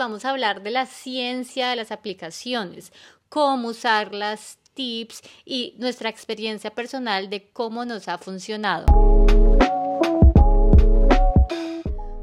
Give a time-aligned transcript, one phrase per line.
[0.00, 2.90] vamos a hablar de la ciencia de las aplicaciones,
[3.28, 8.86] cómo usarlas, tips y nuestra experiencia personal de cómo nos ha funcionado.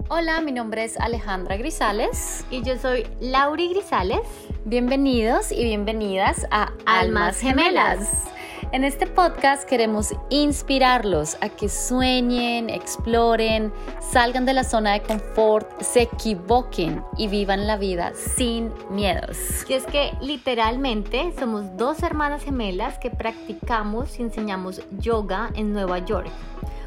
[0.09, 4.27] Hola, mi nombre es Alejandra Grisales y yo soy Lauri Grisales.
[4.65, 8.23] Bienvenidos y bienvenidas a Almas Gemelas.
[8.73, 13.71] En este podcast queremos inspirarlos a que sueñen, exploren,
[14.01, 19.37] salgan de la zona de confort, se equivoquen y vivan la vida sin miedos.
[19.69, 25.99] Y es que literalmente somos dos hermanas gemelas que practicamos y enseñamos yoga en Nueva
[25.99, 26.29] York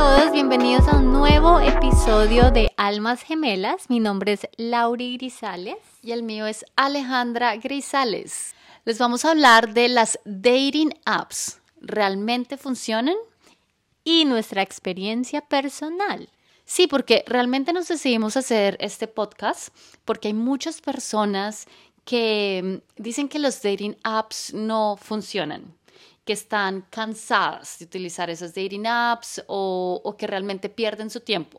[0.00, 3.90] Todos, bienvenidos a un nuevo episodio de Almas Gemelas.
[3.90, 5.76] Mi nombre es Lauri Grisales.
[6.00, 8.54] Y el mío es Alejandra Grisales.
[8.86, 11.60] Les vamos a hablar de las dating apps.
[11.82, 13.16] ¿Realmente funcionan?
[14.02, 16.30] Y nuestra experiencia personal.
[16.64, 19.68] Sí, porque realmente nos decidimos hacer este podcast
[20.06, 21.66] porque hay muchas personas
[22.06, 25.74] que mm, dicen que los dating apps no funcionan
[26.32, 31.58] están cansadas de utilizar esas dating apps o, o que realmente pierden su tiempo.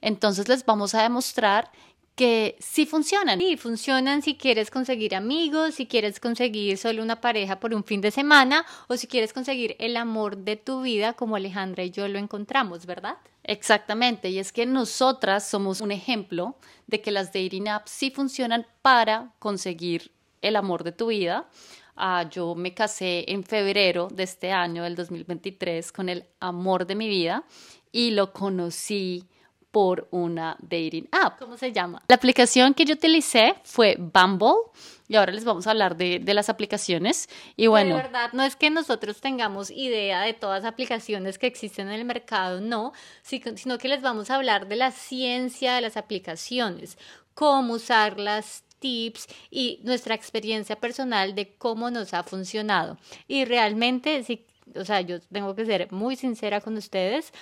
[0.00, 1.70] Entonces les vamos a demostrar
[2.14, 3.38] que sí funcionan.
[3.38, 8.00] Sí, funcionan si quieres conseguir amigos, si quieres conseguir solo una pareja por un fin
[8.00, 12.06] de semana o si quieres conseguir el amor de tu vida como Alejandra y yo
[12.08, 13.16] lo encontramos, ¿verdad?
[13.44, 18.66] Exactamente, y es que nosotras somos un ejemplo de que las dating apps sí funcionan
[18.82, 21.48] para conseguir el amor de tu vida.
[21.96, 26.94] Ah, yo me casé en febrero de este año, del 2023, con el amor de
[26.94, 27.44] mi vida
[27.90, 29.28] y lo conocí
[29.72, 31.38] por una dating app.
[31.38, 32.02] ¿Cómo se llama?
[32.06, 34.70] La aplicación que yo utilicé fue Bumble
[35.08, 37.28] y ahora les vamos a hablar de, de las aplicaciones.
[37.56, 41.46] Y bueno, de verdad, no es que nosotros tengamos idea de todas las aplicaciones que
[41.46, 42.92] existen en el mercado, no,
[43.22, 46.98] sino que les vamos a hablar de la ciencia de las aplicaciones,
[47.34, 52.98] cómo usarlas, tips y nuestra experiencia personal de cómo nos ha funcionado.
[53.26, 54.44] Y realmente, sí,
[54.74, 57.32] o sea, yo tengo que ser muy sincera con ustedes.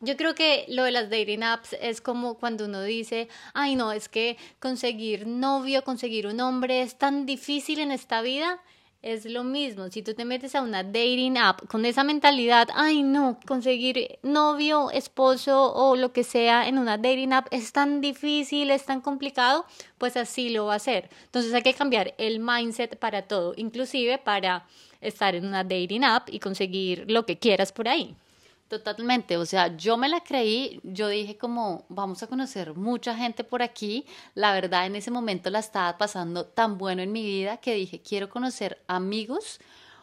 [0.00, 3.92] Yo creo que lo de las dating apps es como cuando uno dice, ay no,
[3.92, 8.60] es que conseguir novio, conseguir un hombre es tan difícil en esta vida
[9.02, 13.02] es lo mismo, si tú te metes a una dating app con esa mentalidad, ay
[13.02, 18.70] no, conseguir novio, esposo o lo que sea en una dating app es tan difícil,
[18.70, 19.64] es tan complicado,
[19.96, 21.08] pues así lo va a hacer.
[21.24, 24.66] Entonces hay que cambiar el mindset para todo, inclusive para
[25.00, 28.14] estar en una dating app y conseguir lo que quieras por ahí.
[28.70, 33.42] Totalmente, o sea, yo me la creí, yo dije como vamos a conocer mucha gente
[33.42, 37.56] por aquí, la verdad en ese momento la estaba pasando tan bueno en mi vida
[37.56, 39.58] que dije quiero conocer amigos,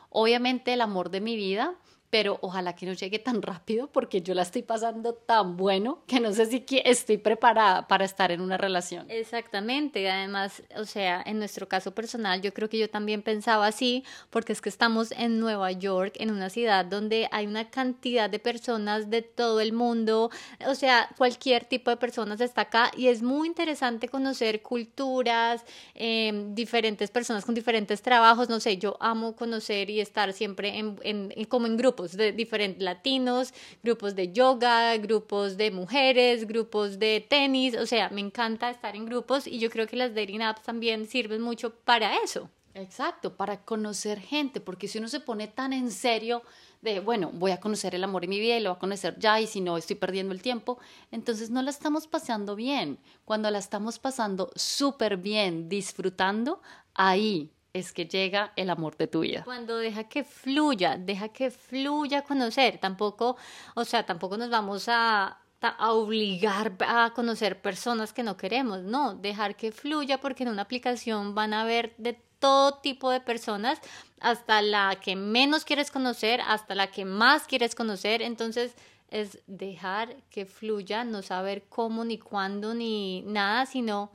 [0.10, 1.76] obviamente el amor de mi vida,
[2.10, 6.20] pero ojalá que no llegue tan rápido porque yo la estoy pasando tan bueno que
[6.20, 9.06] no sé si estoy preparada para estar en una relación.
[9.10, 14.04] Exactamente, además, o sea, en nuestro caso personal, yo creo que yo también pensaba así,
[14.30, 18.40] porque es que estamos en Nueva York, en una ciudad donde hay una cantidad de
[18.40, 20.30] personas de todo el mundo,
[20.66, 25.64] o sea, cualquier tipo de personas está acá y es muy interesante conocer culturas,
[25.94, 31.46] em, diferentes personas con diferentes trabajos, no sé, yo amo conocer y estar siempre en,
[31.48, 33.54] como en grupos de diferentes latinos,
[33.84, 39.06] grupos de yoga, grupos de mujeres, grupos de tenis, o sea, me encanta estar en
[39.06, 42.50] grupos y yo creo que las dating apps también sirven mucho para eso.
[42.76, 46.44] Exacto, para conocer gente, porque si uno se pone tan en serio
[46.84, 49.18] de, bueno, voy a conocer el amor en mi vida y lo voy a conocer
[49.18, 50.78] ya y si no estoy perdiendo el tiempo,
[51.10, 53.00] entonces no la estamos pasando bien.
[53.26, 56.62] Cuando la estamos pasando súper bien, disfrutando,
[56.94, 59.44] ahí es que llega el amor de tu vida.
[59.44, 63.38] Cuando deja que fluya, deja que fluya conocer, tampoco,
[63.76, 69.16] o sea, tampoco nos vamos a, a obligar a conocer personas que no queremos, no,
[69.16, 73.80] dejar que fluya porque en una aplicación van a ver de todo tipo de personas,
[74.20, 78.76] hasta la que menos quieres conocer, hasta la que más quieres conocer, entonces
[79.10, 84.12] es dejar que fluya, no saber cómo ni cuándo ni nada, sino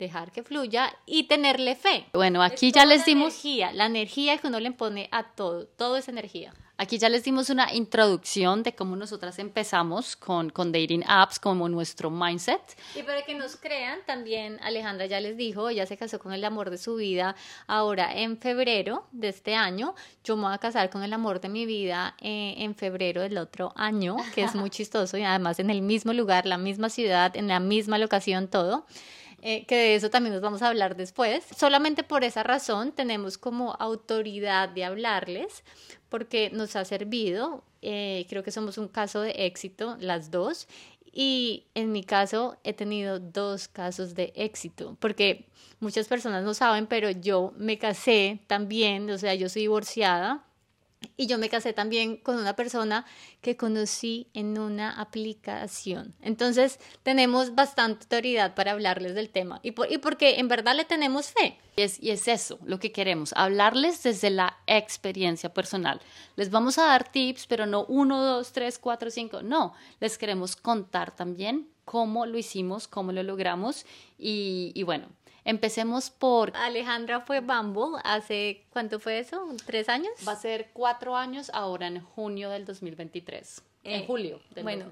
[0.00, 2.06] dejar que fluya y tenerle fe.
[2.12, 5.96] Bueno, aquí ya les dimos energía, la energía que uno le pone a todo, todo
[5.96, 6.52] es energía.
[6.80, 11.68] Aquí ya les dimos una introducción de cómo nosotras empezamos con, con dating apps, como
[11.68, 12.62] nuestro mindset.
[12.96, 16.42] Y para que nos crean, también Alejandra ya les dijo, ella se casó con el
[16.42, 17.36] amor de su vida
[17.66, 19.94] ahora en febrero de este año.
[20.24, 23.36] Yo me voy a casar con el amor de mi vida eh, en febrero del
[23.36, 27.36] otro año, que es muy chistoso y además en el mismo lugar, la misma ciudad,
[27.36, 28.86] en la misma locación, todo.
[29.42, 31.44] Eh, que de eso también nos vamos a hablar después.
[31.56, 35.64] Solamente por esa razón tenemos como autoridad de hablarles,
[36.08, 37.64] porque nos ha servido.
[37.82, 40.68] Eh, creo que somos un caso de éxito, las dos.
[41.12, 45.46] Y en mi caso he tenido dos casos de éxito, porque
[45.80, 50.44] muchas personas no saben, pero yo me casé también, o sea, yo soy divorciada
[51.16, 53.06] y yo me casé también con una persona
[53.40, 56.14] que conocí en una aplicación.
[56.20, 60.84] Entonces tenemos bastante autoridad para hablarles del tema y, por, y porque en verdad le
[60.84, 61.58] tenemos fe.
[61.76, 66.00] Es, y es eso lo que queremos, hablarles desde la experiencia personal.
[66.36, 69.42] Les vamos a dar tips, pero no uno, dos, tres, cuatro, cinco.
[69.42, 73.84] No, les queremos contar también cómo lo hicimos, cómo lo logramos
[74.16, 75.08] y, y bueno,
[75.42, 76.54] Empecemos por...
[76.54, 79.42] Alejandra fue Bumble hace, ¿cuánto fue eso?
[79.64, 80.12] ¿Tres años?
[80.28, 83.62] Va a ser cuatro años ahora en junio del 2023.
[83.84, 84.38] en eh, julio.
[84.54, 84.84] Del bueno,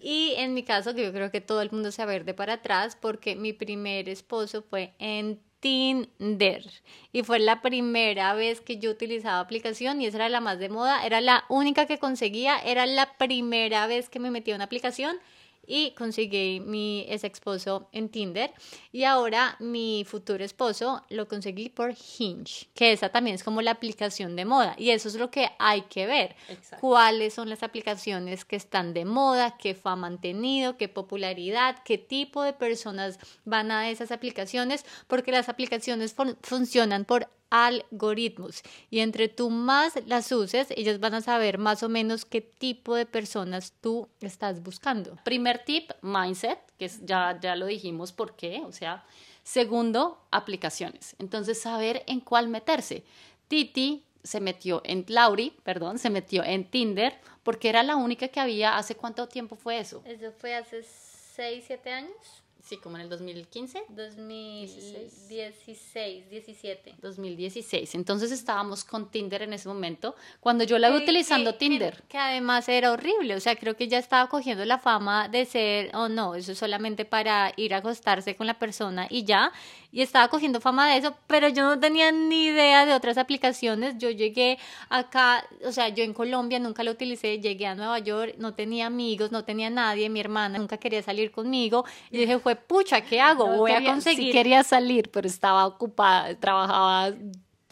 [0.00, 2.24] y en mi caso, que yo creo que todo el mundo se va a ver
[2.24, 6.64] de para atrás, porque mi primer esposo fue en Tinder.
[7.12, 10.68] Y fue la primera vez que yo utilizaba aplicación y esa era la más de
[10.68, 11.04] moda.
[11.04, 12.58] Era la única que conseguía.
[12.60, 15.18] Era la primera vez que me metía una aplicación
[15.66, 18.52] y conseguí mi ex esposo en Tinder
[18.92, 23.72] y ahora mi futuro esposo lo conseguí por Hinge, que esa también es como la
[23.72, 26.36] aplicación de moda y eso es lo que hay que ver.
[26.80, 31.98] ¿Cuáles son las aplicaciones que están de moda, qué fama han tenido, qué popularidad, qué
[31.98, 34.84] tipo de personas van a esas aplicaciones?
[35.06, 41.20] Porque las aplicaciones funcionan por algoritmos y entre tú más las uses, ellos van a
[41.20, 45.16] saber más o menos qué tipo de personas tú estás buscando.
[45.24, 49.04] Primer tip, mindset, que ya, ya lo dijimos por qué, o sea,
[49.42, 51.14] segundo, aplicaciones.
[51.18, 53.04] Entonces, saber en cuál meterse.
[53.48, 58.40] Titi se metió en Lauri, perdón, se metió en Tinder porque era la única que
[58.40, 58.76] había.
[58.76, 60.02] ¿Hace cuánto tiempo fue eso?
[60.04, 62.42] Eso fue hace 6, 7 años.
[62.66, 63.84] Sí, como en el 2015.
[63.90, 66.94] 2016, 17.
[67.00, 67.94] 2016.
[67.94, 72.02] Entonces estábamos con Tinder en ese momento, cuando yo la iba utilizando Tinder.
[72.08, 75.94] Que, además era horrible, o sea, creo que ya estaba cogiendo la fama de ser,
[75.94, 79.52] o oh, no, eso es solamente para ir a acostarse con la persona y ya,
[79.92, 83.96] y estaba cogiendo fama de eso, pero yo no tenía ni idea de otras aplicaciones.
[83.96, 84.58] Yo llegué
[84.88, 88.86] acá, o sea, yo en Colombia nunca la utilicé, llegué a Nueva York, no tenía
[88.86, 93.20] amigos, no tenía nadie, mi hermana nunca quería salir conmigo, y dije, fue pucha, ¿qué
[93.20, 93.46] hago?
[93.56, 94.26] Voy a conseguir.
[94.26, 97.14] Sí quería salir, pero estaba ocupada, trabajaba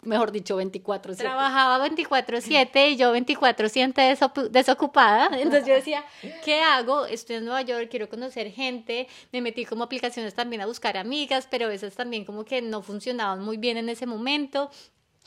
[0.03, 1.17] mejor dicho, 24/7.
[1.17, 5.29] Trabajaba 24/7 y yo 24/7 desocupada.
[5.33, 6.05] Entonces yo decía,
[6.43, 7.05] ¿qué hago?
[7.05, 9.07] Estoy en Nueva York, quiero conocer gente.
[9.31, 13.43] Me metí como aplicaciones también a buscar amigas, pero esas también como que no funcionaban
[13.43, 14.69] muy bien en ese momento.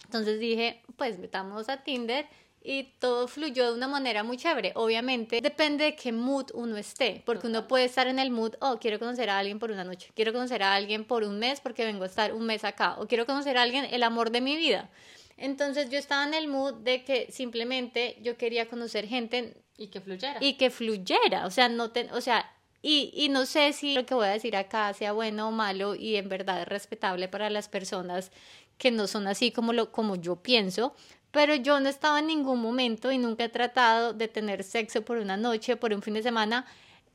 [0.04, 2.28] Entonces dije, pues metamos a Tinder
[2.68, 4.72] y todo fluyó de una manera muy chévere.
[4.74, 8.76] Obviamente depende de qué mood uno esté, porque uno puede estar en el mood, oh,
[8.78, 11.86] quiero conocer a alguien por una noche, quiero conocer a alguien por un mes porque
[11.86, 14.54] vengo a estar un mes acá, o quiero conocer a alguien el amor de mi
[14.54, 14.90] vida.
[15.38, 20.02] Entonces yo estaba en el mood de que simplemente yo quería conocer gente y que
[20.02, 20.36] fluyera.
[20.38, 24.14] Y que fluyera, o sea, no o sea, y, y, no sé si lo que
[24.14, 27.68] voy a decir acá sea bueno o malo y en verdad es respetable para las
[27.68, 28.30] personas
[28.78, 30.94] que no son así como, lo, como yo pienso,
[31.30, 35.18] pero yo no estaba en ningún momento y nunca he tratado de tener sexo por
[35.18, 36.66] una noche, por un fin de semana.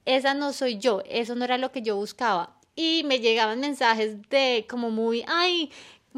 [0.05, 2.57] Esa no soy yo, eso no era lo que yo buscaba.
[2.75, 5.71] Y me llegaban mensajes de como muy, ay,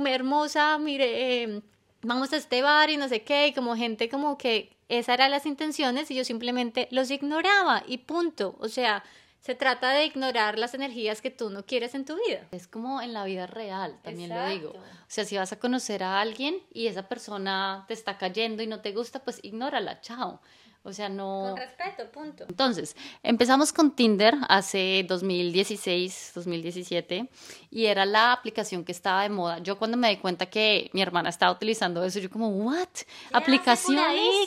[0.06, 1.62] hermosa, mire, em,
[2.02, 5.32] vamos a este bar y no sé qué, y como gente como que esas eran
[5.32, 8.56] las intenciones y yo simplemente los ignoraba y punto.
[8.60, 9.04] O sea,
[9.46, 12.48] se trata de ignorar las energías que tú no quieres en tu vida.
[12.50, 14.72] Es como en la vida real, también lo digo.
[14.72, 18.68] O sea, si vas a conocer a alguien y esa persona te está cayendo y
[18.68, 20.42] no te gusta, pues ignórala, chao.
[20.86, 21.48] O sea, no...
[21.50, 22.46] Con respeto, punto.
[22.48, 27.28] Entonces, empezamos con Tinder hace 2016, 2017,
[27.72, 29.58] y era la aplicación que estaba de moda.
[29.58, 32.88] Yo cuando me di cuenta que mi hermana estaba utilizando eso, yo como, ¿what?
[33.34, 33.98] ¿Aplicación?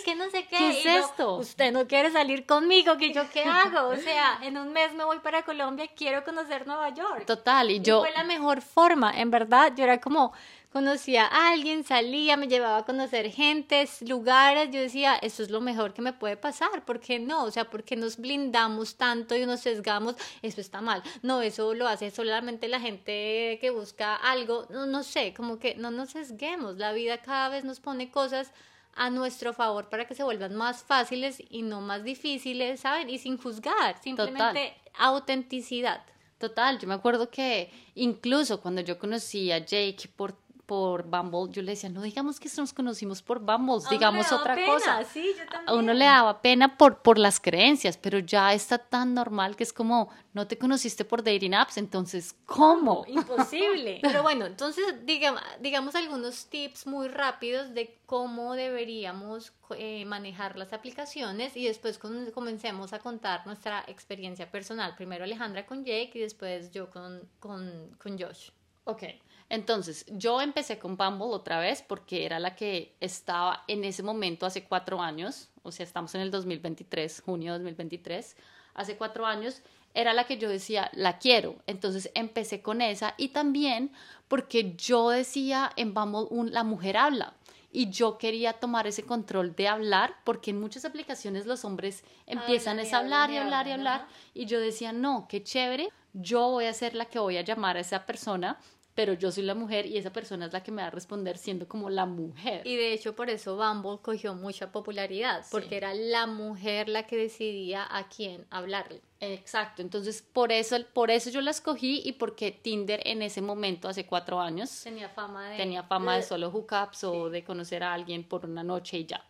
[0.04, 0.57] ¿Qué no sé qué?
[0.57, 1.38] ¿Qué es esto?
[1.38, 3.88] Usted no quiere salir conmigo, ¿que yo qué hago?
[3.88, 7.26] O sea, en un mes me voy para Colombia, quiero conocer Nueva York.
[7.26, 8.00] Total, y yo...
[8.00, 10.33] fue la mejor forma, en verdad, yo era como
[10.71, 15.61] conocía a alguien, salía, me llevaba a conocer gentes, lugares, yo decía, eso es lo
[15.61, 17.45] mejor que me puede pasar, ¿por qué no?
[17.45, 20.15] O sea, ¿por qué nos blindamos tanto y nos sesgamos?
[20.43, 21.03] Eso está mal.
[21.23, 25.75] No, eso lo hace solamente la gente que busca algo, no, no sé, como que
[25.75, 28.53] no nos sesguemos, la vida cada vez nos pone cosas
[28.95, 33.09] a nuestro favor para que se vuelvan más fáciles y no más difíciles, ¿saben?
[33.09, 36.05] Y sin juzgar, simplemente autenticidad.
[36.39, 40.37] Total, yo me acuerdo que incluso cuando yo conocí a Jake por
[40.69, 45.03] por Bumble, yo le decía, no digamos que nos conocimos por Bumble, digamos otra cosa.
[45.03, 49.15] Sí, yo a uno le daba pena por, por las creencias, pero ya está tan
[49.15, 53.03] normal que es como, no te conociste por dating apps, entonces, ¿cómo?
[53.09, 54.01] Imposible.
[54.03, 60.75] pero bueno, entonces digamos, digamos algunos tips muy rápidos de cómo deberíamos eh, manejar las
[60.75, 64.95] aplicaciones y después comencemos a contar nuestra experiencia personal.
[64.97, 68.51] Primero Alejandra con Jake y después yo con, con, con Josh.
[68.85, 69.05] Ok.
[69.50, 74.45] Entonces, yo empecé con Bumble otra vez porque era la que estaba en ese momento
[74.45, 78.37] hace cuatro años, o sea, estamos en el 2023, junio de 2023,
[78.75, 79.62] hace cuatro años,
[79.95, 81.57] era la que yo decía, la quiero.
[81.67, 83.90] Entonces empecé con esa y también
[84.28, 87.35] porque yo decía en Bumble, la mujer habla.
[87.71, 92.78] Y yo quería tomar ese control de hablar, porque en muchas aplicaciones los hombres empiezan
[92.78, 94.07] a hablar y hablar y hablar.
[94.33, 97.76] Y yo decía, no, qué chévere, yo voy a ser la que voy a llamar
[97.76, 98.59] a esa persona
[98.99, 101.38] pero yo soy la mujer y esa persona es la que me va a responder
[101.38, 102.67] siendo como la mujer.
[102.67, 107.17] Y de hecho por eso Bumble cogió mucha popularidad, porque era la mujer la que
[107.17, 109.00] decidía a quién hablarle.
[109.21, 113.88] Exacto, entonces por eso, por eso yo la escogí y porque Tinder en ese momento,
[113.88, 117.95] hace cuatro años, tenía fama de, tenía fama de solo hookups o de conocer a
[117.95, 119.25] alguien por una noche y ya.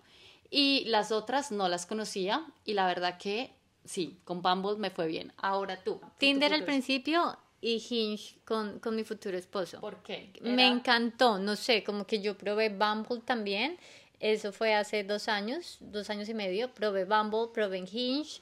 [0.48, 3.52] Y las otras no las conocía y la verdad que
[3.84, 5.34] sí, con Bumble me fue bien.
[5.36, 6.00] Ahora tú.
[6.16, 9.80] Tinder al principio y Hinge con, con mi futuro esposo.
[9.80, 10.32] ¿Por qué?
[10.42, 13.78] Me encantó, no sé, como que yo probé Bumble también.
[14.20, 16.72] Eso fue hace dos años, dos años y medio.
[16.72, 18.40] Probé Bumble, probé Hinge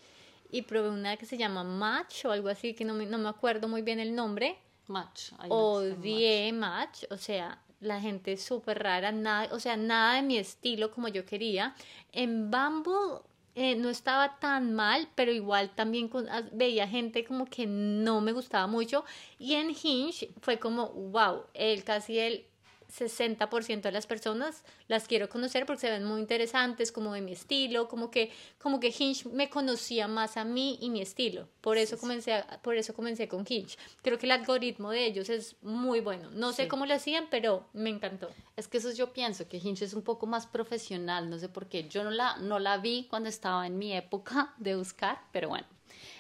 [0.51, 3.29] y probé una que se llama Match o algo así, que no me, no me
[3.29, 4.59] acuerdo muy bien el nombre.
[4.87, 5.33] Match.
[5.49, 7.05] Odié Match.
[7.11, 11.09] o sea, la gente es súper rara, nada, o sea, nada de mi estilo como
[11.09, 11.75] yo quería.
[12.13, 13.21] En Bumble
[13.57, 18.33] eh, no estaba tan mal, pero igual también ah, veía gente como que no me
[18.33, 19.05] gustaba mucho.
[19.39, 22.45] Y en Hinge fue como, wow, él casi el
[22.89, 27.33] 60% de las personas las quiero conocer porque se ven muy interesantes, como de mi
[27.33, 31.49] estilo, como que, como que Hinge me conocía más a mí y mi estilo.
[31.61, 33.77] Por eso, comencé, por eso comencé con Hinge.
[34.03, 36.31] Creo que el algoritmo de ellos es muy bueno.
[36.31, 38.31] No sé cómo lo hacían, pero me encantó.
[38.57, 41.69] Es que eso yo pienso, que Hinge es un poco más profesional, no sé por
[41.69, 41.89] qué.
[41.89, 45.76] Yo no la, no la vi cuando estaba en mi época de buscar, pero bueno.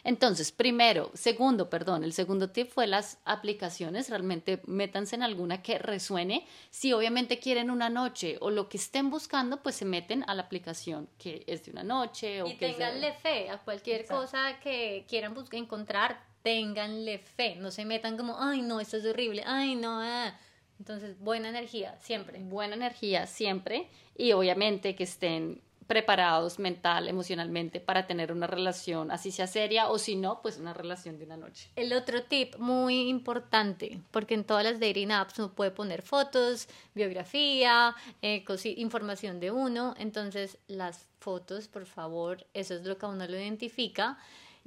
[0.06, 5.78] Entonces, primero, segundo, perdón, el segundo tip fue las aplicaciones, realmente métanse en alguna que
[5.78, 6.46] resuene.
[6.70, 10.42] Si obviamente quieren una noche o lo que estén buscando, pues se meten a la
[10.42, 12.40] aplicación que es de una noche.
[12.40, 17.84] O y ténganle fe a cualquier cosa que quieran buscar, encontrar, ténganle fe, no se
[17.84, 20.38] metan como, ay no, esto es horrible, ay no, ah".
[20.78, 22.38] Entonces, buena energía, siempre.
[22.38, 23.88] Buena energía, siempre.
[24.16, 29.98] Y obviamente que estén preparados mental, emocionalmente para tener una relación, así sea seria o
[29.98, 31.70] si no, pues una relación de una noche.
[31.76, 36.68] El otro tip muy importante, porque en todas las dating apps uno puede poner fotos,
[36.94, 38.44] biografía, eh,
[38.76, 43.36] información de uno, entonces las fotos, por favor, eso es lo que a uno lo
[43.36, 44.18] identifica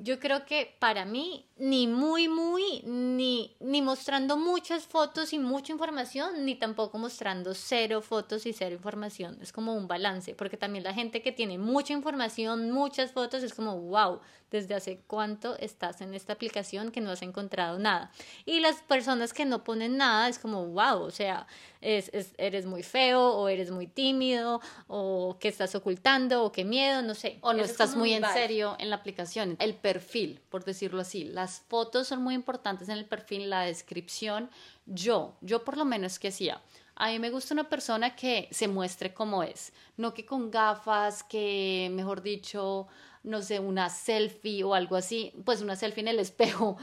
[0.01, 5.73] yo creo que para mí, ni muy, muy, ni, ni mostrando muchas fotos y mucha
[5.73, 9.37] información, ni tampoco mostrando cero fotos y cero información.
[9.41, 13.53] Es como un balance, porque también la gente que tiene mucha información, muchas fotos, es
[13.53, 18.11] como, wow, desde hace cuánto estás en esta aplicación que no has encontrado nada.
[18.45, 21.47] Y las personas que no ponen nada es como, wow, o sea,
[21.81, 27.01] es, eres muy feo o eres muy tímido o que estás ocultando o qué miedo,
[27.01, 27.37] no sé.
[27.41, 29.55] O no estás muy en serio en la aplicación.
[29.59, 31.23] El perfil, por decirlo así.
[31.23, 34.49] Las fotos son muy importantes en el perfil, la descripción.
[34.85, 36.61] Yo, yo por lo menos que hacía.
[36.99, 41.23] A mí me gusta una persona que se muestre como es, no que con gafas,
[41.23, 42.89] que mejor dicho,
[43.23, 46.77] no sé, una selfie o algo así, pues una selfie en el espejo.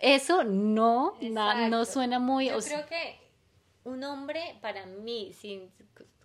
[0.00, 2.48] Eso no, no suena muy...
[2.48, 3.18] Yo creo que
[3.84, 5.70] un hombre, para mí, sin,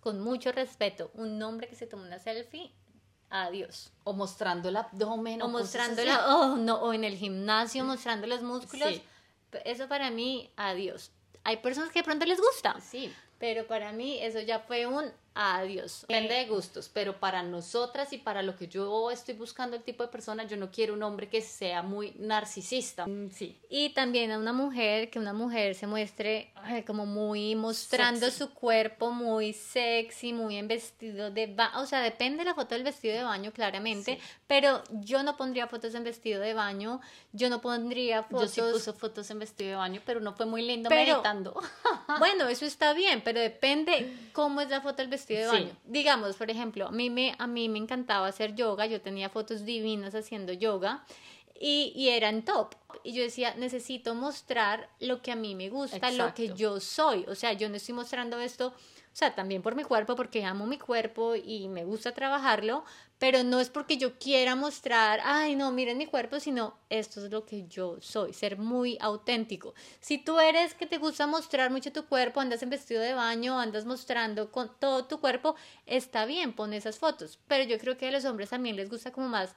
[0.00, 2.72] con mucho respeto, un hombre que se toma una selfie,
[3.30, 3.92] adiós.
[4.04, 5.40] O mostrando el abdomen.
[5.42, 9.00] O, mostrando la, oh, no, o en el gimnasio mostrando los músculos.
[9.64, 11.12] Eso para mí, adiós.
[11.44, 12.80] Hay personas que de pronto les gusta.
[12.80, 13.12] Sí.
[13.38, 16.04] Pero para mí eso ya fue un adiós.
[16.08, 20.02] Depende de gustos, pero para nosotras y para lo que yo estoy buscando el tipo
[20.02, 23.06] de persona, yo no quiero un hombre que sea muy narcisista.
[23.06, 23.58] Mm, sí.
[23.68, 26.52] Y también a una mujer, que una mujer se muestre
[26.86, 31.80] como muy mostrando su cuerpo muy sexy, muy en vestido de baño.
[31.80, 35.66] O sea, depende de la foto del vestido de baño, claramente, pero yo no pondría
[35.66, 37.00] fotos en vestido de baño,
[37.32, 38.54] yo no pondría fotos...
[38.54, 41.60] Yo sí puso fotos en vestido de baño, pero no fue muy lindo meditando.
[42.18, 45.76] bueno, eso está bien, pero depende cómo es la foto del vestido vestido de baño.
[45.86, 49.64] Digamos, por ejemplo, a mí, me, a mí me encantaba hacer yoga, yo tenía fotos
[49.64, 51.04] divinas haciendo yoga
[51.58, 52.74] y, y eran top.
[53.04, 57.24] Y yo decía, necesito mostrar lo que a mí me gusta, lo que yo soy.
[57.28, 58.74] O sea, yo no estoy mostrando esto
[59.12, 62.82] o sea, también por mi cuerpo, porque amo mi cuerpo y me gusta trabajarlo,
[63.18, 67.30] pero no es porque yo quiera mostrar, ay, no, miren mi cuerpo, sino esto es
[67.30, 69.74] lo que yo soy, ser muy auténtico.
[70.00, 73.60] Si tú eres que te gusta mostrar mucho tu cuerpo, andas en vestido de baño,
[73.60, 78.08] andas mostrando con todo tu cuerpo, está bien, pon esas fotos, pero yo creo que
[78.08, 79.54] a los hombres también les gusta como más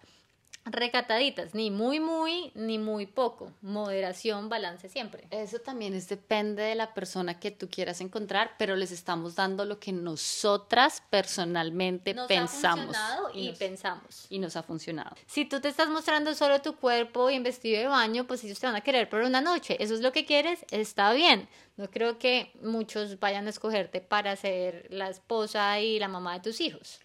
[0.66, 5.28] recataditas, ni muy muy ni muy poco, moderación, balance siempre.
[5.30, 9.64] Eso también es depende de la persona que tú quieras encontrar, pero les estamos dando
[9.66, 15.16] lo que nosotras personalmente nos pensamos ha y, pensamos y nos ha funcionado.
[15.28, 18.60] Si tú te estás mostrando solo tu cuerpo y en vestido de baño, pues ellos
[18.60, 19.78] te van a querer por una noche.
[19.80, 21.48] Eso es lo que quieres, está bien.
[21.78, 26.40] No creo que muchos vayan a escogerte para ser la esposa y la mamá de
[26.40, 27.00] tus hijos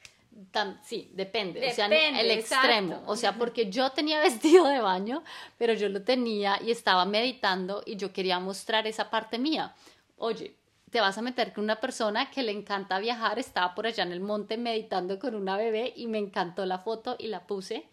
[0.82, 5.22] sí, depende, o sea, el extremo, o sea, porque yo tenía vestido de baño,
[5.58, 9.74] pero yo lo tenía y estaba meditando y yo quería mostrar esa parte mía.
[10.16, 10.56] Oye,
[10.90, 14.12] te vas a meter con una persona que le encanta viajar, estaba por allá en
[14.12, 17.86] el monte meditando con una bebé y me encantó la foto y la puse.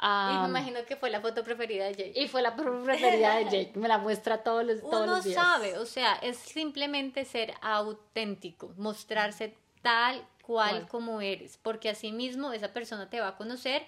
[0.00, 2.12] y me imagino que fue la foto preferida de Jake.
[2.16, 5.36] Y fue la preferida de Jake, me la muestra todos los, todos Uno los días.
[5.36, 12.54] sabe, o sea, es simplemente ser auténtico, mostrarse tal cual, como eres, porque así mismo
[12.54, 13.82] esa persona te va a conocer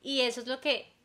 [0.00, 0.96] y eso es lo que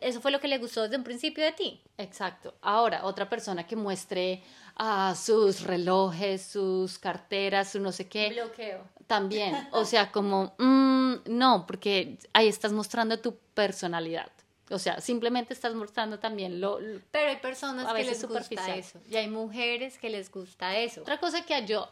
[0.00, 1.80] eso fue lo que le gustó desde un principio de ti.
[1.98, 2.54] Exacto.
[2.60, 4.42] Ahora, otra persona que muestre
[4.80, 8.30] uh, sus relojes, sus carteras, su no sé qué.
[8.30, 8.80] Bloqueo.
[9.06, 9.68] También.
[9.72, 14.30] O sea, como, mm, no, porque ahí estás mostrando tu personalidad.
[14.70, 16.78] O sea, simplemente estás mostrando también lo...
[17.10, 19.00] Pero hay personas que les gusta eso.
[19.08, 21.02] Y hay mujeres que les gusta eso.
[21.02, 21.88] Otra cosa que yo,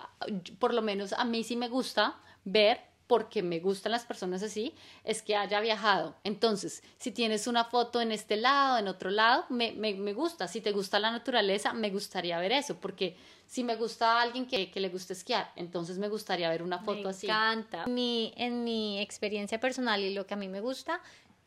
[0.58, 4.74] por lo menos a mí sí me gusta ver, porque me gustan las personas así,
[5.04, 6.14] es que haya viajado.
[6.24, 10.48] Entonces, si tienes una foto en este lado, en otro lado, me, me, me gusta.
[10.48, 14.46] Si te gusta la naturaleza, me gustaría ver eso, porque si me gusta a alguien
[14.46, 17.26] que, que, le gusta esquiar, entonces me gustaría ver una foto así.
[17.26, 17.86] Me encanta.
[17.86, 21.02] Mi, en mi experiencia personal y lo que a mí me gusta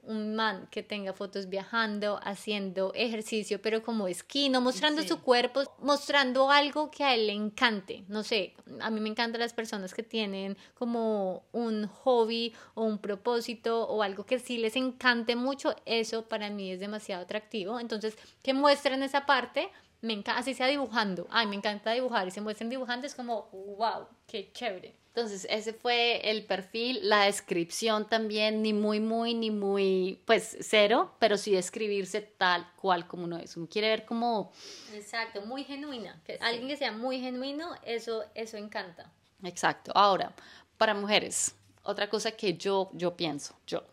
[0.07, 6.51] un man que tenga fotos viajando, haciendo ejercicio, pero como esquino, mostrando su cuerpo, mostrando
[6.51, 8.03] algo que a él le encante.
[8.07, 12.97] No sé, a mí me encantan las personas que tienen como un hobby o un
[12.97, 17.79] propósito o algo que sí les encante mucho, eso para mí es demasiado atractivo.
[17.79, 19.69] Entonces, que muestren esa parte,
[20.01, 21.27] me encanta, así sea dibujando.
[21.31, 25.04] Ay, me encanta dibujar y se muestren dibujando, es como, wow, qué chévere.
[25.15, 31.15] Entonces, ese fue el perfil, la descripción también, ni muy, muy, ni muy, pues cero,
[31.19, 33.55] pero sí describirse tal cual como uno es.
[33.55, 34.51] Uno quiere ver como...
[34.93, 36.21] Exacto, muy genuina.
[36.25, 39.09] Que Alguien que sea muy genuino, eso, eso encanta.
[39.41, 39.93] Exacto.
[39.95, 40.35] Ahora,
[40.77, 43.85] para mujeres, otra cosa que yo, yo pienso, yo.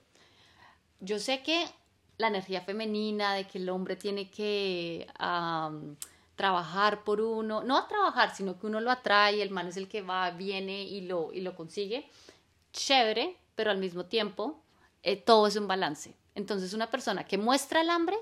[0.98, 1.66] Yo sé que
[2.18, 5.06] la energía femenina, de que el hombre tiene que
[6.42, 9.86] trabajar por uno, no a trabajar, sino que uno lo atrae, el man es el
[9.86, 12.10] que va, viene y lo, y lo consigue,
[12.72, 14.60] chévere, pero al mismo tiempo
[15.04, 16.16] eh, todo es un balance.
[16.34, 18.16] Entonces una persona que muestra el hambre,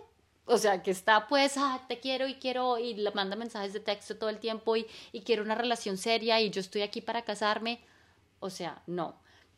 [0.45, 3.81] o sea, que está pues, ah, te quiero y quiero, y le manda mensajes de
[3.81, 7.23] texto todo el tiempo y, y quiero una relación seria y yo estoy aquí para
[7.23, 7.81] casarme,
[8.39, 9.15] o sea, no.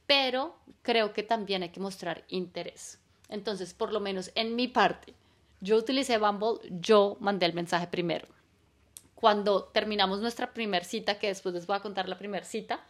[0.07, 3.01] Pero creo que también hay que mostrar interés.
[3.29, 5.15] Entonces, por lo menos en mi parte,
[5.61, 8.29] yo utilicé Bumble, yo mandé el mensaje primero
[9.23, 12.81] cuando terminamos nuestra primer cita, que después les voy a contar la primera cita,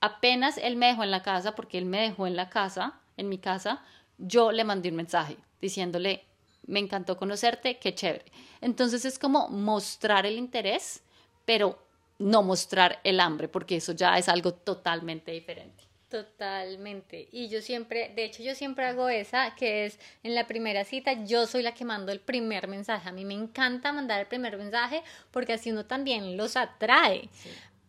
[0.00, 3.28] apenas él me dejó en la casa, porque él me dejó en la casa, en
[3.28, 3.84] mi casa,
[4.16, 6.24] yo le mandé un mensaje diciéndole,
[6.66, 8.24] me encantó conocerte, qué chévere.
[8.62, 11.02] Entonces es como mostrar el interés,
[11.44, 11.78] pero
[12.18, 15.85] no mostrar el hambre, porque eso ya es algo totalmente diferente.
[16.08, 17.28] Totalmente.
[17.32, 21.24] Y yo siempre, de hecho yo siempre hago esa, que es en la primera cita,
[21.24, 23.08] yo soy la que mando el primer mensaje.
[23.08, 27.28] A mí me encanta mandar el primer mensaje porque así uno también los atrae.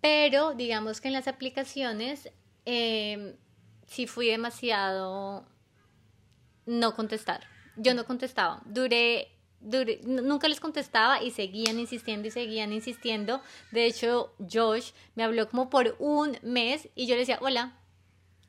[0.02, 2.30] Pero digamos que en las aplicaciones
[2.66, 3.36] eh,
[3.86, 5.46] sí fui demasiado
[6.66, 7.44] no contestar.
[7.76, 8.62] Yo no contestaba.
[8.66, 13.42] Duré Duré, nunca les contestaba y seguían insistiendo y seguían insistiendo.
[13.72, 17.76] De hecho, Josh me habló como por un mes y yo le decía, hola,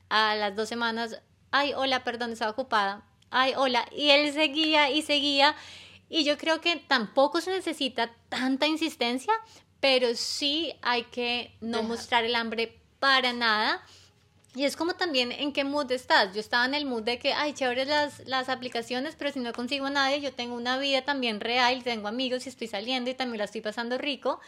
[0.09, 5.03] a las dos semanas, ay, hola, perdón, estaba ocupada, ay, hola, y él seguía y
[5.03, 5.55] seguía,
[6.09, 9.33] y yo creo que tampoco se necesita tanta insistencia,
[9.81, 13.85] pero sí hay que no mostrar el hambre para nada.
[14.55, 16.35] Y es como también en qué mood estás.
[16.35, 19.53] Yo estaba en el mood de que, ay, chévere las, las aplicaciones, pero si no
[19.53, 23.14] consigo a nadie, yo tengo una vida también real, tengo amigos y estoy saliendo y
[23.14, 24.40] también la estoy pasando rico.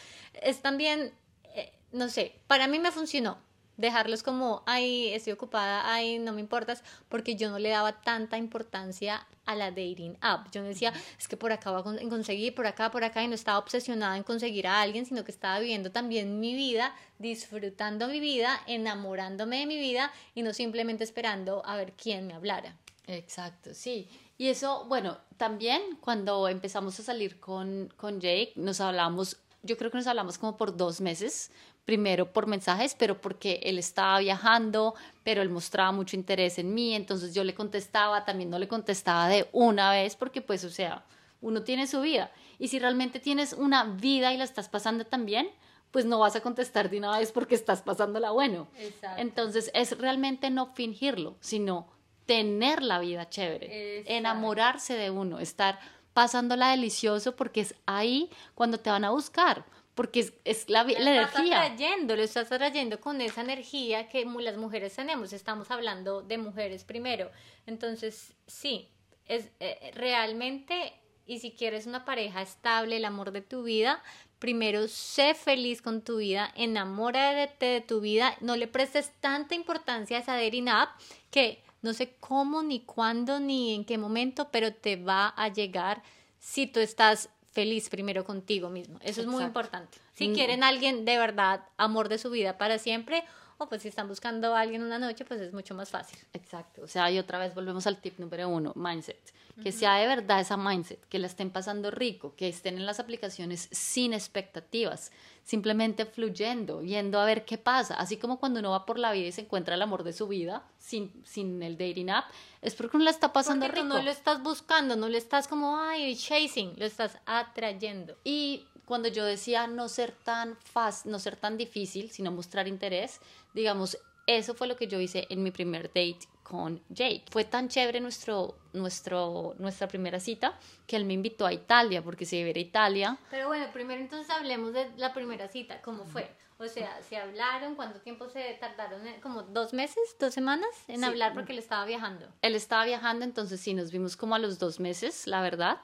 [0.43, 1.13] Es también,
[1.55, 3.39] eh, no sé, para mí me funcionó
[3.81, 8.37] dejarlos como, ay, estoy ocupada, ay, no me importas, porque yo no le daba tanta
[8.39, 10.51] importancia a la dating app.
[10.53, 13.29] Yo no decía, es que por acá voy a conseguir, por acá, por acá, y
[13.29, 18.09] no estaba obsesionada en conseguir a alguien, sino que estaba viviendo también mi vida, disfrutando
[18.09, 22.77] mi vida, enamorándome de mi vida y no simplemente esperando a ver quién me hablara.
[23.07, 24.09] Exacto, sí.
[24.39, 29.91] Y eso, bueno, también cuando empezamos a salir con, con Jake, nos hablamos, yo creo
[29.91, 31.51] que nos hablamos como por dos meses,
[31.91, 36.95] primero por mensajes, pero porque él estaba viajando, pero él mostraba mucho interés en mí,
[36.95, 41.03] entonces yo le contestaba, también no le contestaba de una vez, porque pues, o sea,
[41.41, 42.31] uno tiene su vida.
[42.61, 45.49] Y si realmente tienes una vida y la estás pasando también,
[45.91, 48.69] pues no vas a contestar de una vez porque estás pasándola bueno.
[48.79, 49.21] Exacto.
[49.21, 51.89] Entonces es realmente no fingirlo, sino
[52.25, 55.81] tener la vida chévere, enamorarse de uno, estar
[56.13, 60.93] pasándola delicioso porque es ahí cuando te van a buscar, porque es, es la, la
[60.93, 61.21] energía.
[61.21, 66.23] Lo estás atrayendo, lo estás atrayendo con esa energía que las mujeres tenemos, estamos hablando
[66.23, 67.31] de mujeres primero,
[67.67, 68.89] entonces sí,
[69.27, 70.95] es eh, realmente,
[71.27, 74.03] y si quieres una pareja estable, el amor de tu vida,
[74.39, 79.55] primero sé feliz con tu vida, enamórate de, de tu vida, no le prestes tanta
[79.55, 80.99] importancia a esa dating app
[81.31, 86.03] que no sé cómo, ni cuándo, ni en qué momento, pero te va a llegar.
[86.39, 88.99] Si tú estás feliz primero contigo mismo.
[89.03, 89.99] Eso es muy importante.
[90.15, 90.35] Si mm.
[90.35, 93.25] quieren alguien de verdad, amor de su vida para siempre,
[93.61, 96.19] o pues si están buscando a alguien una noche, pues es mucho más fácil.
[96.33, 96.83] Exacto.
[96.83, 100.41] O sea, y otra vez volvemos al tip número uno, mindset que sea de verdad
[100.41, 105.13] esa mindset, que la estén pasando rico, que estén en las aplicaciones sin expectativas,
[105.45, 107.95] simplemente fluyendo, viendo a ver qué pasa.
[107.95, 110.29] Así como cuando uno va por la vida y se encuentra el amor de su
[110.29, 112.31] vida sin, sin el dating app,
[112.63, 113.95] es porque uno la está pasando porque rico.
[113.95, 118.17] no lo estás buscando, no le estás como, ay, chasing, lo estás atrayendo.
[118.25, 123.21] Y cuando yo decía no ser tan fácil, no ser tan difícil, sino mostrar interés,
[123.55, 127.25] digamos, eso fue lo que yo hice en mi primer date con Jake.
[127.31, 132.25] Fue tan chévere nuestro, nuestro, nuestra primera cita que él me invitó a Italia porque
[132.25, 133.19] se iba a Italia.
[133.31, 136.29] Pero bueno, primero entonces hablemos de la primera cita, ¿cómo fue?
[136.61, 137.75] O sea, ¿se hablaron?
[137.75, 139.01] ¿Cuánto tiempo se tardaron?
[139.23, 142.27] ¿Como dos meses, dos semanas en hablar porque él estaba viajando?
[142.43, 145.79] Él estaba viajando, entonces sí, nos vimos como a los dos meses, la verdad.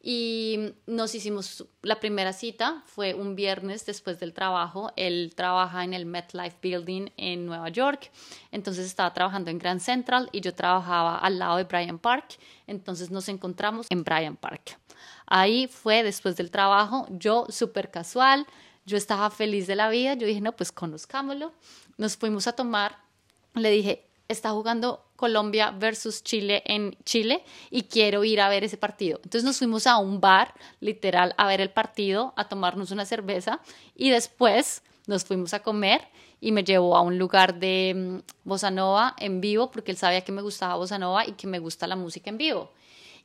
[0.00, 4.92] Y nos hicimos la primera cita, fue un viernes después del trabajo.
[4.94, 8.12] Él trabaja en el MetLife Building en Nueva York,
[8.52, 12.38] entonces estaba trabajando en Grand Central y yo trabajaba al lado de Bryant Park,
[12.68, 14.78] entonces nos encontramos en Bryant Park.
[15.26, 18.46] Ahí fue después del trabajo, yo súper casual
[18.90, 21.52] yo estaba feliz de la vida, yo dije, no, pues conozcámoslo.
[21.96, 22.98] Nos fuimos a tomar,
[23.54, 28.76] le dije, está jugando Colombia versus Chile en Chile y quiero ir a ver ese
[28.76, 29.18] partido.
[29.22, 33.60] Entonces nos fuimos a un bar, literal, a ver el partido, a tomarnos una cerveza
[33.94, 36.08] y después nos fuimos a comer
[36.40, 40.22] y me llevó a un lugar de mm, bossa nova en vivo porque él sabía
[40.22, 42.72] que me gustaba bossa nova y que me gusta la música en vivo.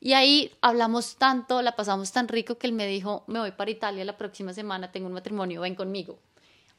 [0.05, 3.71] Y ahí hablamos tanto, la pasamos tan rico que él me dijo, me voy para
[3.71, 6.19] Italia la próxima semana, tengo un matrimonio, ven conmigo.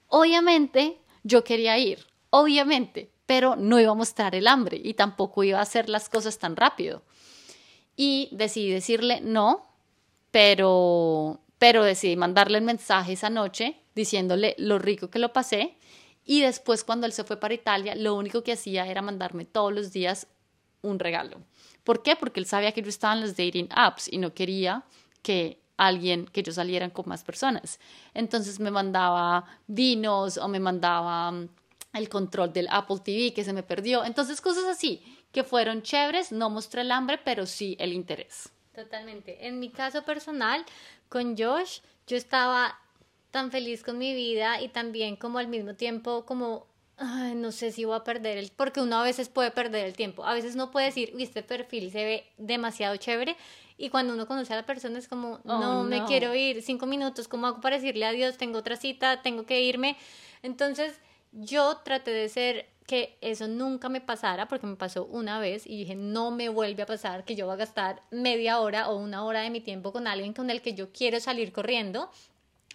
[0.06, 5.58] Obviamente yo quería ir, obviamente, pero no iba a mostrar el hambre y tampoco iba
[5.58, 7.02] a hacer las cosas tan rápido.
[7.96, 9.66] Y decidí decirle no,
[10.30, 15.76] pero, pero decidí mandarle un mensaje esa noche diciéndole lo rico que lo pasé.
[16.24, 19.72] Y después cuando él se fue para Italia, lo único que hacía era mandarme todos
[19.72, 20.28] los días
[20.82, 21.40] un regalo.
[21.86, 22.16] ¿Por qué?
[22.16, 24.82] Porque él sabía que yo estaba en los dating apps y no quería
[25.22, 27.78] que alguien, que yo salieran con más personas.
[28.12, 31.48] Entonces me mandaba vinos o me mandaba mm,
[31.92, 34.04] el control del Apple TV que se me perdió.
[34.04, 38.50] Entonces cosas así que fueron chéveres, no mostré el hambre, pero sí el interés.
[38.74, 39.46] Totalmente.
[39.46, 40.64] En mi caso personal,
[41.08, 42.80] con Josh, yo estaba
[43.30, 46.66] tan feliz con mi vida y también como al mismo tiempo como
[46.98, 49.92] Ay, no sé si voy a perder el, porque uno a veces puede perder el
[49.94, 53.36] tiempo, a veces no puede decir, uy, este perfil se ve demasiado chévere,
[53.76, 56.86] y cuando uno conoce a la persona es como, oh, no, me quiero ir, cinco
[56.86, 58.38] minutos, ¿cómo hago para decirle adiós?
[58.38, 59.98] Tengo otra cita, tengo que irme.
[60.42, 60.98] Entonces,
[61.32, 65.76] yo traté de ser que eso nunca me pasara, porque me pasó una vez y
[65.76, 69.22] dije, no me vuelve a pasar que yo voy a gastar media hora o una
[69.24, 72.08] hora de mi tiempo con alguien con el que yo quiero salir corriendo,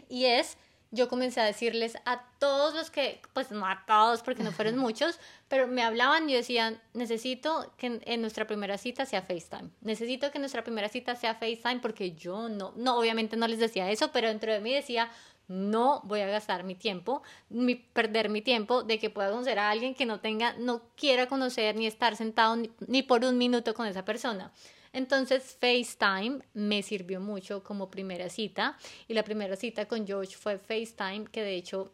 [0.08, 0.58] y es
[0.92, 4.78] yo comencé a decirles a todos los que, pues no a todos porque no fueron
[4.78, 10.32] muchos, pero me hablaban y decían, necesito que en nuestra primera cita sea FaceTime, necesito
[10.32, 14.12] que nuestra primera cita sea FaceTime porque yo no, no, obviamente no les decía eso,
[14.12, 15.10] pero dentro de mí decía,
[15.48, 19.70] no voy a gastar mi tiempo, ni perder mi tiempo de que pueda conocer a
[19.70, 23.88] alguien que no tenga, no quiera conocer ni estar sentado ni por un minuto con
[23.88, 24.52] esa persona.
[24.94, 28.78] Entonces FaceTime me sirvió mucho como primera cita
[29.08, 31.90] y la primera cita con George fue FaceTime, que de hecho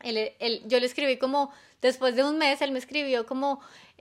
[0.00, 3.60] Él, él, yo le escribí como, después de un mes, él me escribió como,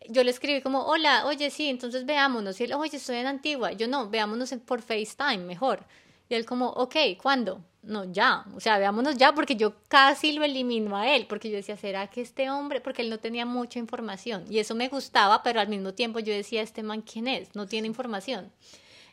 [0.10, 2.60] yo le escribí como, hola, oye, sí, entonces veámonos.
[2.62, 3.72] Y él, oye, estoy en Antigua.
[3.74, 5.86] Yo no, veámonos por FaceTime, mejor.
[6.30, 7.62] Y él como, ok, ¿cuándo?
[7.88, 11.56] No, ya, o sea, veámonos ya porque yo casi lo elimino a él, porque yo
[11.56, 12.82] decía, ¿será que este hombre?
[12.82, 16.34] Porque él no tenía mucha información y eso me gustaba, pero al mismo tiempo yo
[16.34, 17.56] decía, ¿este man quién es?
[17.56, 18.52] No tiene información.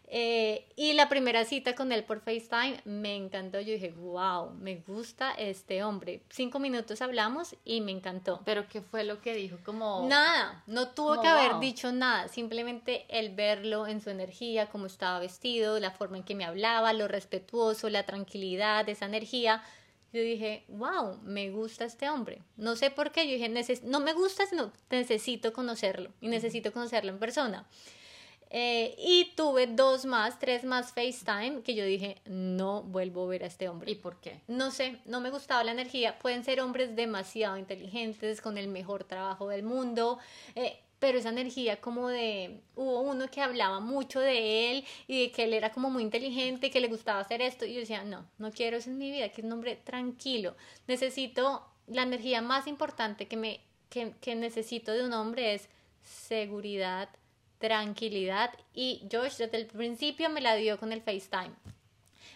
[0.08, 3.60] Eh, y la primera cita con él por FaceTime me encantó.
[3.60, 6.22] Yo dije, wow, me gusta este hombre.
[6.28, 8.42] Cinco minutos hablamos y me encantó.
[8.44, 9.58] Pero ¿qué fue lo que dijo?
[9.64, 10.06] Como...
[10.08, 12.28] Nada, no tuvo que haber dicho nada.
[12.28, 16.92] Simplemente el verlo en su energía, cómo estaba vestido, la forma en que me hablaba,
[16.92, 19.62] lo respetuoso, la tranquilidad, esa energía.
[20.12, 22.40] Yo dije, wow, me gusta este hombre.
[22.56, 23.26] No sé por qué.
[23.26, 27.66] Yo dije, no me gusta, sino necesito conocerlo y necesito conocerlo en persona.
[28.56, 33.42] Eh, y tuve dos más, tres más FaceTime que yo dije, no vuelvo a ver
[33.42, 33.90] a este hombre.
[33.90, 34.42] ¿Y por qué?
[34.46, 36.20] No sé, no me gustaba la energía.
[36.20, 40.20] Pueden ser hombres demasiado inteligentes, con el mejor trabajo del mundo.
[40.54, 45.32] Eh, pero esa energía como de, hubo uno que hablaba mucho de él y de
[45.32, 48.24] que él era como muy inteligente, que le gustaba hacer esto, y yo decía, no,
[48.38, 50.54] no quiero eso en mi vida, que es un hombre tranquilo,
[50.86, 55.68] necesito, la energía más importante que, me, que, que necesito de un hombre es
[56.02, 57.10] seguridad,
[57.64, 61.54] tranquilidad y Josh desde el principio me la dio con el FaceTime.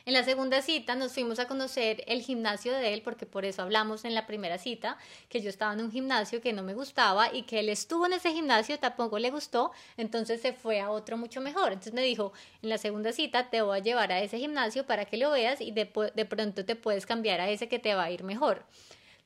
[0.06, 3.60] En la segunda cita nos fuimos a conocer el gimnasio de él, porque por eso
[3.60, 4.96] hablamos en la primera cita,
[5.28, 8.14] que yo estaba en un gimnasio que no me gustaba y que él estuvo en
[8.14, 11.72] ese gimnasio, tampoco le gustó, entonces se fue a otro mucho mejor.
[11.72, 15.04] Entonces me dijo, en la segunda cita te voy a llevar a ese gimnasio para
[15.04, 18.04] que lo veas y de, de pronto te puedes cambiar a ese que te va
[18.04, 18.64] a ir mejor.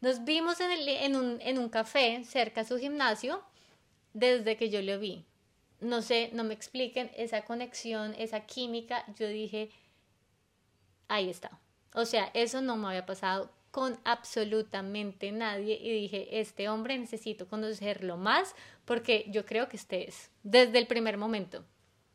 [0.01, 3.41] Nos vimos en, un, en un café cerca a su gimnasio
[4.15, 5.25] desde que yo lo vi
[5.83, 9.71] no sé, no me expliquen esa conexión, esa química, yo dije,
[11.09, 11.61] ahí está.
[11.95, 17.49] O sea, eso no me había pasado con absolutamente nadie y dije, este hombre necesito
[17.49, 21.65] conocerlo más porque yo creo que este es, desde el primer momento.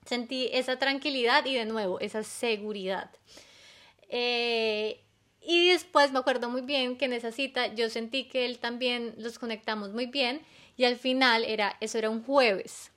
[0.05, 3.11] Sentí esa tranquilidad y de nuevo, esa seguridad.
[4.09, 5.01] Eh,
[5.41, 9.15] y después me acuerdo muy bien que en esa cita yo sentí que él también
[9.17, 10.41] los conectamos muy bien
[10.77, 12.91] y al final era, eso era un jueves.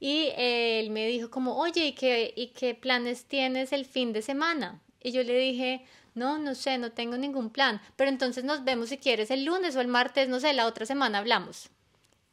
[0.00, 4.22] Y él me dijo como, oye, ¿y qué, ¿y qué planes tienes el fin de
[4.22, 4.80] semana?
[5.02, 5.84] Y yo le dije,
[6.14, 9.76] no, no sé, no tengo ningún plan, pero entonces nos vemos si quieres el lunes
[9.76, 11.70] o el martes, no sé, la otra semana hablamos.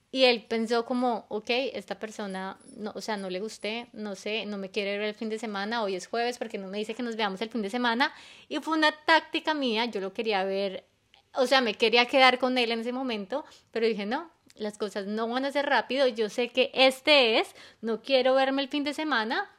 [0.09, 4.45] Y él pensó como, ok, esta persona, no, o sea, no le gusté, no sé,
[4.45, 6.95] no me quiere ver el fin de semana, hoy es jueves porque no me dice
[6.95, 8.13] que nos veamos el fin de semana.
[8.47, 10.85] Y fue una táctica mía, yo lo quería ver,
[11.33, 15.05] o sea, me quería quedar con él en ese momento, pero dije, no, las cosas
[15.05, 18.83] no van a ser rápido, yo sé que este es, no quiero verme el fin
[18.83, 19.49] de semana,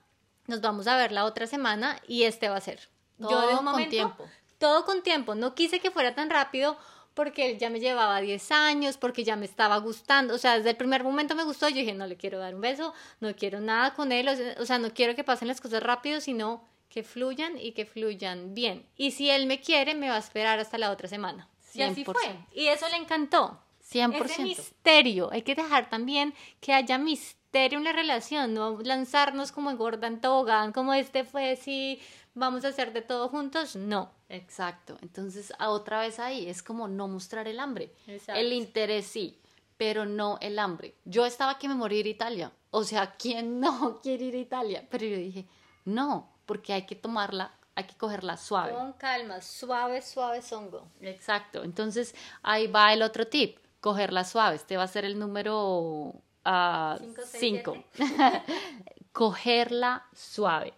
[0.47, 2.89] nos vamos a ver la otra semana y este va a ser.
[3.19, 4.25] Todo yo de un momento, con tiempo.
[4.59, 6.77] Todo con tiempo, no quise que fuera tan rápido
[7.15, 10.71] porque él ya me llevaba 10 años, porque ya me estaba gustando, o sea, desde
[10.71, 13.59] el primer momento me gustó, yo dije, no le quiero dar un beso, no quiero
[13.61, 17.59] nada con él, o sea, no quiero que pasen las cosas rápido, sino que fluyan
[17.59, 18.87] y que fluyan bien.
[18.97, 21.49] Y si él me quiere, me va a esperar hasta la otra semana.
[21.75, 22.15] Y así fue.
[22.53, 23.61] Y eso le encantó.
[23.93, 24.25] 100%.
[24.25, 25.31] Ese misterio.
[25.33, 30.21] Hay que dejar también que haya misterio en la relación, no lanzarnos como en Gordon
[30.21, 32.01] Tobogán, como este fue, si
[32.35, 33.77] vamos a hacer de todo juntos.
[33.77, 34.11] No.
[34.29, 34.99] Exacto.
[35.01, 37.93] Entonces, otra vez ahí, es como no mostrar el hambre.
[38.29, 39.41] El interés sí,
[39.77, 40.95] pero no el hambre.
[41.05, 42.53] Yo estaba que me moría a Italia.
[42.71, 44.87] O sea, ¿quién no quiere ir a Italia?
[44.91, 45.47] Pero yo dije,
[45.85, 48.73] no, porque hay que tomarla hay que cogerla suave.
[48.73, 50.89] Con calma, suave, suave songo.
[51.01, 51.63] Exacto.
[51.63, 54.57] Entonces, ahí va el otro tip cogerla suave.
[54.57, 56.15] Este va a ser el número
[56.45, 57.73] 5.
[57.73, 57.77] Uh,
[59.13, 60.73] cogerla suave.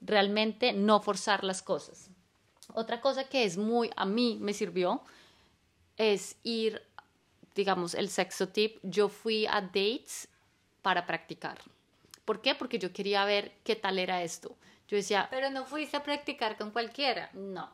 [0.00, 2.10] Realmente no forzar las cosas.
[2.74, 5.02] Otra cosa que es muy, a mí me sirvió,
[5.96, 6.82] es ir,
[7.54, 8.78] digamos, el sexo tip.
[8.82, 10.28] Yo fui a dates
[10.82, 11.58] para practicar.
[12.24, 12.54] ¿Por qué?
[12.54, 14.56] Porque yo quería ver qué tal era esto.
[14.88, 15.28] Yo decía...
[15.30, 17.30] Pero no fuiste a practicar con cualquiera.
[17.32, 17.70] No.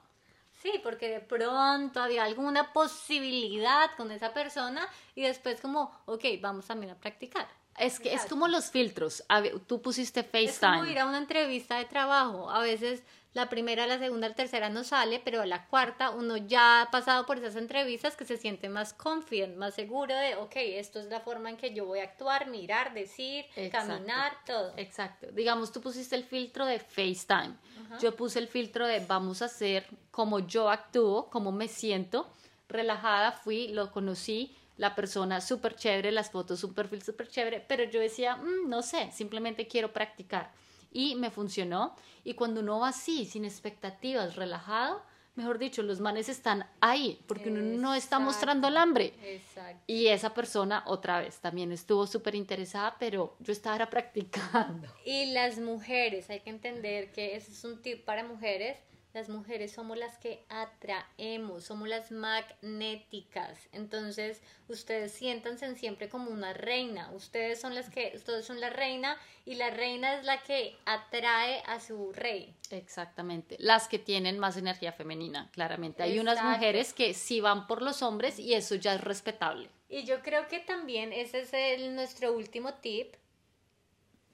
[0.63, 6.67] Sí, porque de pronto había alguna posibilidad con esa persona y después como, ok, vamos
[6.69, 7.49] también a practicar.
[7.83, 9.25] Es que es como los filtros.
[9.67, 10.49] Tú pusiste FaceTime.
[10.49, 12.51] Es como ir a una entrevista de trabajo.
[12.51, 13.03] A veces
[13.35, 16.91] la primera, la segunda, la tercera no sale, pero a la cuarta uno ya ha
[16.91, 21.07] pasado por esas entrevistas que se siente más confident, más seguro de, ok, esto es
[21.07, 24.75] la forma en que yo voy a actuar, mirar, decir, caminar, todo.
[24.77, 25.29] Exacto.
[25.33, 27.57] Digamos, tú pusiste el filtro de FaceTime.
[28.01, 32.31] Yo puse el filtro de vamos a hacer como yo actúo, como me siento.
[32.69, 37.85] Relajada fui, lo conocí, la persona súper chévere, las fotos, su perfil súper chévere, pero
[37.85, 40.51] yo decía, mm, no sé, simplemente quiero practicar.
[40.91, 41.95] Y me funcionó.
[42.25, 45.01] Y cuando uno va así, sin expectativas, relajado,
[45.37, 49.15] mejor dicho, los manes están ahí, porque uno no está mostrando el hambre.
[49.23, 49.85] Exacto.
[49.87, 54.89] Y esa persona, otra vez, también estuvo súper interesada, pero yo estaba practicando.
[55.05, 58.79] Y las mujeres, hay que entender que ese es un tip para mujeres
[59.15, 63.69] las mujeres somos las que atraemos, somos las magnéticas.
[63.73, 67.11] Entonces, ustedes siéntanse siempre como una reina.
[67.13, 71.63] Ustedes son las que, ustedes son la reina y la reina es la que atrae
[71.67, 72.55] a su rey.
[72.71, 73.57] Exactamente.
[73.59, 76.03] Las que tienen más energía femenina, claramente.
[76.03, 79.69] Hay unas mujeres que sí van por los hombres y eso ya es respetable.
[79.89, 83.15] Y yo creo que también ese es el, nuestro último tip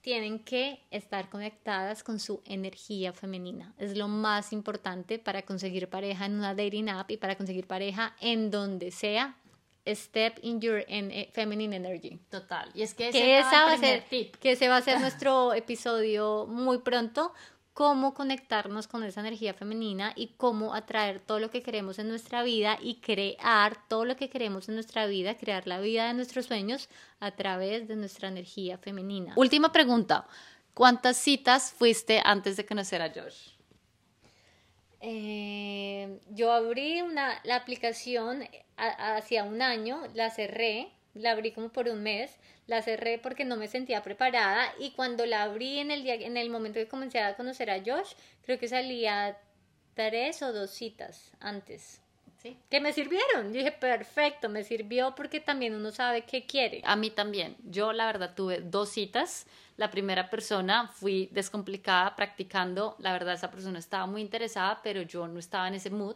[0.01, 3.73] tienen que estar conectadas con su energía femenina.
[3.77, 8.15] Es lo más importante para conseguir pareja en una dating app y para conseguir pareja
[8.19, 9.35] en donde sea.
[9.87, 12.19] Step in your eh, feminine energy.
[12.29, 12.69] Total.
[12.75, 14.35] Y es que ese, va a ser, tip.
[14.35, 17.33] que ese va a ser nuestro episodio muy pronto
[17.79, 22.43] cómo conectarnos con esa energía femenina y cómo atraer todo lo que queremos en nuestra
[22.43, 26.47] vida y crear todo lo que queremos en nuestra vida, crear la vida de nuestros
[26.47, 26.89] sueños
[27.21, 29.31] a través de nuestra energía femenina.
[29.37, 30.27] Última pregunta,
[30.73, 33.51] ¿cuántas citas fuiste antes de conocer a Josh?
[34.99, 38.43] Eh, yo abrí una, la aplicación
[38.75, 42.35] hacia un año, la cerré la abrí como por un mes,
[42.67, 46.37] la cerré porque no me sentía preparada y cuando la abrí en el día, en
[46.37, 49.37] el momento que comencé a conocer a Josh, creo que salía
[49.95, 52.01] tres o dos citas antes.
[52.37, 52.57] ¿Sí?
[52.69, 53.47] Que me sirvieron.
[53.47, 56.81] Yo dije, perfecto, me sirvió porque también uno sabe qué quiere.
[56.85, 57.57] A mí también.
[57.65, 59.45] Yo, la verdad, tuve dos citas.
[59.75, 62.95] La primera persona fui descomplicada practicando.
[62.99, 66.15] La verdad, esa persona estaba muy interesada, pero yo no estaba en ese mood.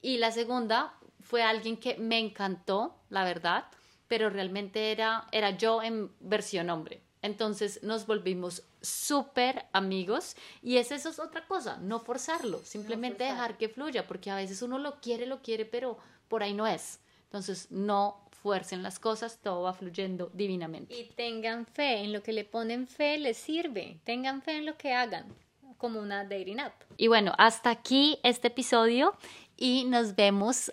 [0.00, 3.66] Y la segunda fue alguien que me encantó, la verdad
[4.12, 7.00] pero realmente era, era yo en versión hombre.
[7.22, 13.56] Entonces nos volvimos súper amigos y es eso es otra cosa, no forzarlo, simplemente dejar
[13.56, 15.96] que fluya, porque a veces uno lo quiere, lo quiere, pero
[16.28, 17.00] por ahí no es.
[17.24, 20.94] Entonces no fuercen las cosas, todo va fluyendo divinamente.
[20.94, 24.76] Y tengan fe, en lo que le ponen fe les sirve, tengan fe en lo
[24.76, 25.24] que hagan,
[25.78, 26.74] como una dating app.
[26.98, 29.16] Y bueno, hasta aquí este episodio
[29.56, 30.70] y nos vemos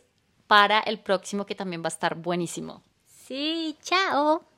[0.48, 2.84] para el próximo que también va a estar buenísimo.
[3.30, 4.49] Sí, chao.